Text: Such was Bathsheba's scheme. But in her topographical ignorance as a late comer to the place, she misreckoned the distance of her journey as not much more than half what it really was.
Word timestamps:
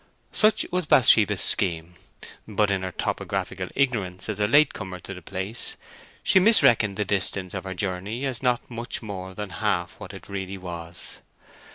Such 0.31 0.65
was 0.71 0.87
Bathsheba's 0.87 1.41
scheme. 1.43 1.93
But 2.47 2.71
in 2.71 2.81
her 2.81 2.91
topographical 2.91 3.67
ignorance 3.75 4.29
as 4.29 4.39
a 4.39 4.47
late 4.47 4.73
comer 4.73 4.99
to 5.01 5.13
the 5.13 5.21
place, 5.21 5.77
she 6.23 6.39
misreckoned 6.39 6.95
the 6.95 7.05
distance 7.05 7.53
of 7.53 7.65
her 7.65 7.75
journey 7.75 8.25
as 8.25 8.41
not 8.41 8.67
much 8.67 9.03
more 9.03 9.35
than 9.35 9.51
half 9.51 9.99
what 9.99 10.15
it 10.15 10.27
really 10.27 10.57
was. 10.57 11.19